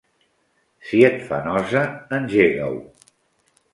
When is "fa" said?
1.27-1.41